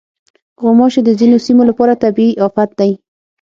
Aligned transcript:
غوماشې 0.61 1.01
د 1.05 1.09
ځینو 1.19 1.37
سیمو 1.45 1.63
لپاره 1.69 1.99
طبعي 2.03 2.29
افت 2.47 2.69
دی. 2.79 2.91